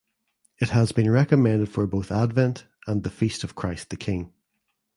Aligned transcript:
It 0.57 0.69
has 0.71 0.91
been 0.91 1.11
recommended 1.11 1.69
for 1.69 1.85
both 1.85 2.11
Advent 2.11 2.65
and 2.87 3.07
Feast 3.13 3.43
of 3.43 3.53
Christ 3.53 3.91
the 3.91 3.97
King. 3.97 4.33